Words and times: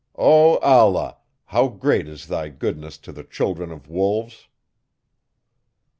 O 0.15 0.57
Allah! 0.61 1.17
how 1.45 1.67
great 1.67 2.07
is 2.07 2.25
thy 2.25 2.49
goodness 2.49 2.97
to 2.97 3.11
the 3.11 3.23
children 3.23 3.71
of 3.71 3.87
wolves!" 3.87 4.47
99. 4.49 4.51